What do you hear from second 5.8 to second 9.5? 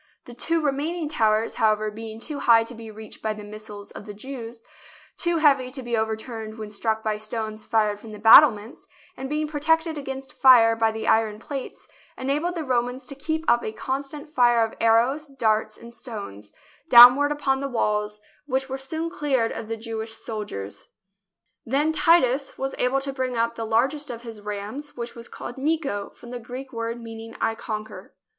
be overturned when struck by stones fired from the battlements, and being